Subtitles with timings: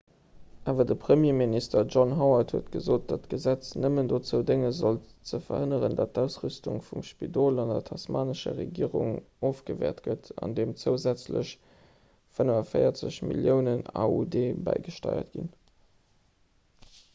[0.71, 5.97] awer de premierminister john howard huet gesot datt d'gesetz nëmmen dozou dénge sollt ze verhënneren
[5.99, 9.13] datt d'ausrüstung vum spidol vun der tasmanescher regierung
[9.53, 11.53] ofgewäert gëtt andeem zousätzlech
[12.41, 15.55] 45 milliounen aud bäigesteiert ginn